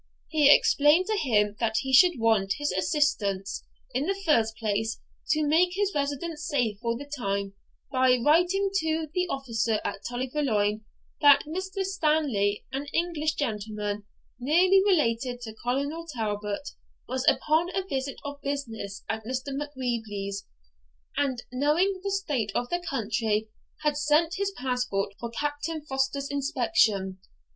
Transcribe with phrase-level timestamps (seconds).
[0.29, 3.63] He explained to him that he should want his assistance,
[3.93, 7.53] in the first place, to make his residence safe for the time,
[7.91, 10.81] by writing to the officer at Tully Veolan
[11.21, 11.83] that Mr.
[11.83, 14.05] Stanley, an English gentleman
[14.39, 16.69] nearly related to Colonel Talbot,
[17.07, 19.55] was upon a visit of business at Mr.
[19.55, 20.47] Macwheeble's,
[21.15, 23.49] and, knowing the state of the country,
[23.83, 27.19] had sent his passport for Captain Foster's inspection.